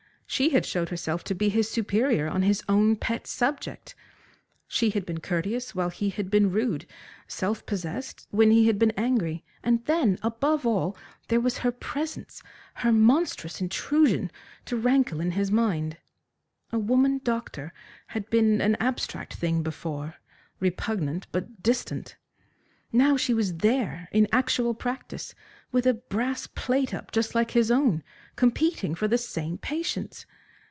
[0.31, 3.95] She had showed herself to be his superior on his own pet subject.
[4.65, 6.85] She had been courteous while he had been rude,
[7.27, 9.43] self possessed when he had been angry.
[9.61, 10.95] And then, above all,
[11.27, 12.41] there was her presence,
[12.75, 14.31] her monstrous intrusion
[14.63, 15.97] to rankle in his mind.
[16.71, 17.73] A woman doctor
[18.07, 20.15] had been an abstract thing before,
[20.61, 22.15] repugnant but distant.
[22.93, 25.33] Now she was there in actual practice,
[25.71, 28.03] with a brass plate up just like his own,
[28.35, 30.25] competing for the same patients.